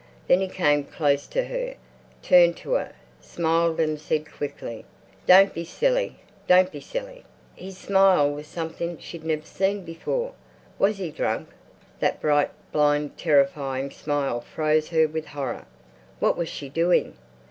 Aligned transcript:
Then 0.27 0.41
he 0.41 0.47
came 0.47 0.83
close 0.85 1.27
to 1.27 1.43
her, 1.45 1.75
turned 2.23 2.57
to 2.57 2.71
her, 2.71 2.93
smiled 3.19 3.79
and 3.79 4.01
said 4.01 4.31
quickly, 4.31 4.83
"Don't 5.27 5.53
be 5.53 5.63
silly! 5.63 6.15
Don't 6.47 6.71
be 6.71 6.79
silly!" 6.81 7.23
His 7.55 7.77
smile 7.77 8.31
was 8.31 8.47
something 8.47 8.97
she'd 8.97 9.23
never 9.23 9.45
seen 9.45 9.83
before. 9.85 10.33
Was 10.79 10.97
he 10.97 11.11
drunk? 11.11 11.49
That 11.99 12.19
bright, 12.19 12.49
blind, 12.71 13.15
terrifying 13.15 13.91
smile 13.91 14.41
froze 14.41 14.89
her 14.89 15.07
with 15.07 15.27
horror. 15.27 15.67
What 16.19 16.35
was 16.35 16.49
she 16.49 16.67
doing? 16.67 17.15